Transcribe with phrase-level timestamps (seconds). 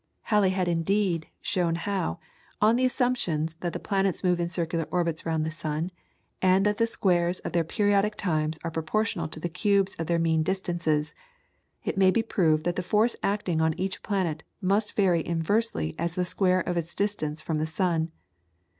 [0.23, 2.17] Halley had indeed shown how,
[2.59, 5.91] on the assumptions that the planets move in circular orbits round the sun,
[6.41, 10.17] and that the squares of their periodic times are proportional to the cubes of their
[10.17, 11.13] mean distances,
[11.83, 16.15] it may be proved that the force acting on each planet must vary inversely as
[16.15, 18.11] the square of its distance from the sun.